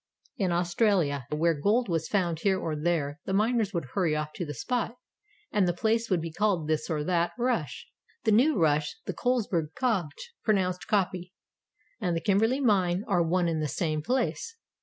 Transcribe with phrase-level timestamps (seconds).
[0.35, 4.43] In Australia where gold was found here or there the miners would hurry off to
[4.47, 4.95] the spot
[5.51, 7.85] and the place would be called this or that "Rush."
[8.23, 11.33] The New Rush, the Colesberg Kopje,— pronounced Coppy,—
[12.01, 14.57] and the Kimberley mine are one and the same place.